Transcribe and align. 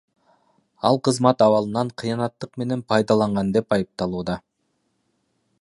Ал 0.87 0.97
кызмат 1.07 1.43
абалынан 1.47 1.91
кыянаттык 2.03 2.57
менен 2.63 2.83
пайдаланган 2.93 3.55
деп 3.59 3.79
айыпталууда. 3.79 4.43